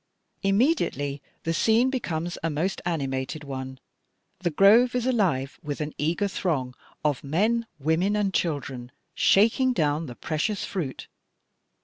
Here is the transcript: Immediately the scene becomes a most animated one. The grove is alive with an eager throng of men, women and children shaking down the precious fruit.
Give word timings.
Immediately 0.41 1.21
the 1.43 1.53
scene 1.53 1.91
becomes 1.91 2.35
a 2.41 2.49
most 2.49 2.81
animated 2.85 3.43
one. 3.43 3.77
The 4.39 4.49
grove 4.49 4.95
is 4.95 5.05
alive 5.05 5.59
with 5.61 5.79
an 5.79 5.93
eager 5.99 6.27
throng 6.27 6.73
of 7.05 7.23
men, 7.23 7.67
women 7.77 8.15
and 8.15 8.33
children 8.33 8.91
shaking 9.13 9.73
down 9.73 10.07
the 10.07 10.15
precious 10.15 10.65
fruit. 10.65 11.07